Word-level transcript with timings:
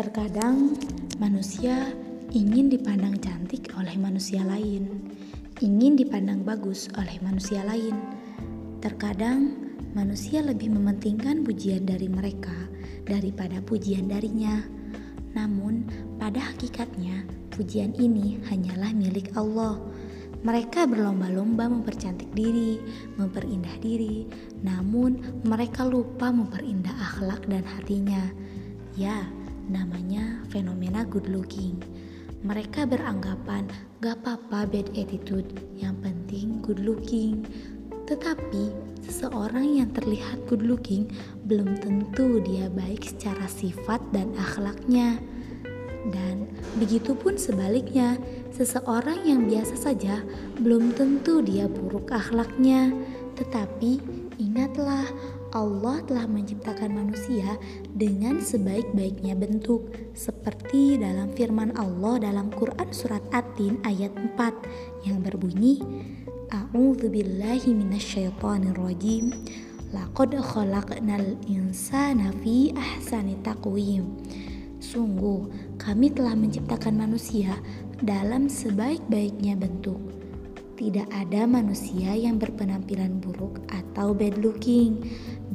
Terkadang 0.00 0.80
manusia 1.20 1.92
ingin 2.32 2.72
dipandang 2.72 3.20
cantik 3.20 3.68
oleh 3.76 4.00
manusia 4.00 4.40
lain, 4.48 5.12
ingin 5.60 5.92
dipandang 5.92 6.40
bagus 6.40 6.88
oleh 6.96 7.20
manusia 7.20 7.60
lain. 7.68 8.00
Terkadang 8.80 9.52
manusia 9.92 10.40
lebih 10.40 10.72
mementingkan 10.72 11.44
pujian 11.44 11.84
dari 11.84 12.08
mereka 12.08 12.56
daripada 13.04 13.60
pujian 13.60 14.08
darinya. 14.08 14.64
Namun, 15.36 15.84
pada 16.16 16.48
hakikatnya, 16.48 17.28
pujian 17.52 17.92
ini 18.00 18.40
hanyalah 18.48 18.96
milik 18.96 19.36
Allah. 19.36 19.76
Mereka 20.40 20.88
berlomba-lomba 20.88 21.68
mempercantik 21.68 22.32
diri, 22.32 22.80
memperindah 23.20 23.76
diri, 23.84 24.24
namun 24.64 25.44
mereka 25.44 25.84
lupa 25.84 26.32
memperindah 26.32 26.96
akhlak 27.04 27.44
dan 27.52 27.68
hatinya. 27.68 28.24
Ya, 28.96 29.28
namanya 29.70 30.42
fenomena 30.50 31.06
good 31.06 31.30
looking. 31.30 31.78
Mereka 32.42 32.88
beranggapan 32.88 33.70
gak 34.02 34.24
apa-apa 34.24 34.66
bad 34.66 34.88
attitude, 34.96 35.46
yang 35.78 35.94
penting 36.02 36.58
good 36.64 36.82
looking. 36.82 37.46
Tetapi 38.10 38.74
seseorang 39.06 39.78
yang 39.78 39.94
terlihat 39.94 40.42
good 40.50 40.66
looking 40.66 41.06
belum 41.46 41.78
tentu 41.78 42.42
dia 42.42 42.66
baik 42.72 43.06
secara 43.06 43.46
sifat 43.46 44.02
dan 44.10 44.34
akhlaknya. 44.34 45.22
Dan 46.08 46.48
begitu 46.80 47.12
pun 47.12 47.36
sebaliknya, 47.36 48.16
seseorang 48.56 49.20
yang 49.28 49.46
biasa 49.46 49.76
saja 49.76 50.24
belum 50.58 50.96
tentu 50.96 51.44
dia 51.44 51.68
buruk 51.68 52.08
akhlaknya. 52.08 52.90
Tetapi 53.36 54.00
ingatlah, 54.40 55.04
Allah 55.50 55.98
telah 56.06 56.30
menciptakan 56.30 56.94
manusia 56.94 57.58
dengan 57.90 58.38
sebaik-baiknya 58.38 59.34
bentuk 59.34 59.90
seperti 60.14 60.94
dalam 60.94 61.34
firman 61.34 61.74
Allah 61.74 62.22
dalam 62.22 62.54
Quran 62.54 62.90
surat 62.94 63.22
At-Tin 63.34 63.82
ayat 63.82 64.14
4 64.14 65.08
yang 65.10 65.18
berbunyi 65.26 65.82
A'udzu 66.50 67.10
billahi 67.10 67.70
minasyaitonir 67.74 68.74
rajim. 68.74 69.30
Laqad 69.90 70.34
khalaqnal 70.38 71.38
insana 71.46 72.30
fi 72.42 72.70
ahsani 72.74 73.38
taqwim. 73.42 74.06
Sungguh 74.82 75.50
kami 75.78 76.10
telah 76.10 76.34
menciptakan 76.34 76.94
manusia 76.94 77.58
dalam 78.02 78.50
sebaik-baiknya 78.50 79.54
bentuk. 79.58 79.98
Tidak 80.74 81.12
ada 81.12 81.44
manusia 81.44 82.16
yang 82.16 82.40
berpenampilan 82.40 83.20
buruk 83.20 83.60
atau 83.68 84.16
bad 84.16 84.40
looking. 84.40 85.04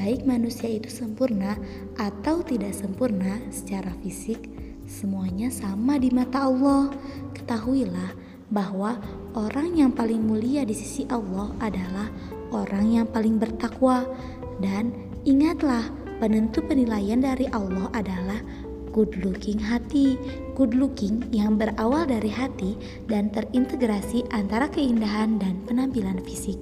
Baik 0.00 0.24
manusia 0.24 0.72
itu 0.72 0.88
sempurna 0.88 1.60
atau 2.00 2.40
tidak 2.40 2.72
sempurna 2.72 3.36
secara 3.52 3.92
fisik, 4.00 4.40
semuanya 4.88 5.52
sama 5.52 6.00
di 6.00 6.08
mata 6.08 6.48
Allah. 6.48 6.88
Ketahuilah 7.36 8.16
bahwa 8.48 8.96
orang 9.36 9.76
yang 9.76 9.92
paling 9.92 10.24
mulia 10.24 10.64
di 10.64 10.72
sisi 10.72 11.04
Allah 11.12 11.52
adalah 11.60 12.08
orang 12.48 12.96
yang 12.96 13.06
paling 13.12 13.36
bertakwa 13.36 14.08
dan 14.64 14.88
ingatlah 15.28 15.92
penentu 16.16 16.64
penilaian 16.64 17.20
dari 17.20 17.44
Allah 17.52 17.92
adalah 17.92 18.40
good 18.96 19.20
looking 19.20 19.60
hati, 19.60 20.16
good 20.56 20.72
looking 20.72 21.28
yang 21.28 21.60
berawal 21.60 22.08
dari 22.08 22.32
hati 22.32 22.72
dan 23.04 23.28
terintegrasi 23.28 24.24
antara 24.32 24.64
keindahan 24.72 25.36
dan 25.36 25.60
penampilan 25.68 26.24
fisik. 26.24 26.56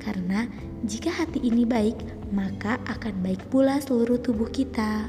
Karena 0.00 0.48
jika 0.82 1.12
hati 1.12 1.44
ini 1.44 1.68
baik, 1.68 2.00
maka 2.32 2.80
akan 2.88 3.20
baik 3.20 3.52
pula 3.52 3.78
seluruh 3.78 4.16
tubuh 4.18 4.48
kita. 4.48 5.04